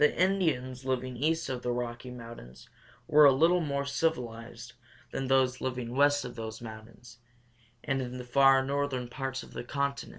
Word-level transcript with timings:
The 0.01 0.19
Indians 0.19 0.83
living 0.83 1.15
east 1.15 1.47
of 1.47 1.61
the 1.61 1.71
Rocky 1.71 2.09
Mountains 2.09 2.67
were 3.07 3.25
a 3.25 3.31
little 3.31 3.61
more 3.61 3.85
civilized 3.85 4.73
than 5.11 5.27
those 5.27 5.61
living 5.61 5.95
west 5.95 6.25
of 6.25 6.35
those 6.35 6.59
mountains 6.59 7.19
and 7.83 8.01
in 8.01 8.17
the 8.17 8.23
far 8.23 8.65
northern 8.65 9.07
parts 9.09 9.43
of 9.43 9.53
the 9.53 9.63
continent. 9.63 10.09